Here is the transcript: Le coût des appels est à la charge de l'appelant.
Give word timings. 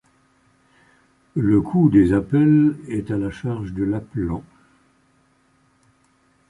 Le 1.35 1.61
coût 1.61 1.89
des 1.91 2.13
appels 2.13 2.75
est 2.87 3.11
à 3.11 3.19
la 3.19 3.29
charge 3.29 3.71
de 3.71 3.83
l'appelant. 3.83 4.43